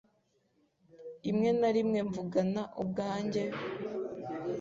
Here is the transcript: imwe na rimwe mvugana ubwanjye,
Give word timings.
imwe 1.29 1.49
na 1.59 1.69
rimwe 1.75 1.99
mvugana 2.09 2.61
ubwanjye, 2.81 3.43